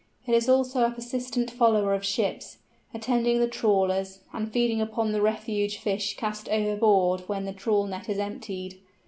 It 0.25 0.33
is 0.33 0.49
also 0.49 0.83
a 0.83 0.89
persistent 0.89 1.51
follower 1.51 1.93
of 1.93 2.03
ships, 2.03 2.57
attending 2.91 3.39
the 3.39 3.47
trawlers, 3.47 4.21
and 4.33 4.51
feeding 4.51 4.81
upon 4.81 5.11
the 5.11 5.21
refuse 5.21 5.75
fish 5.77 6.17
cast 6.17 6.49
overboard 6.49 7.21
when 7.27 7.45
the 7.45 7.53
trawl 7.53 7.85
net 7.85 8.09
is 8.09 8.17
emptied. 8.17 8.79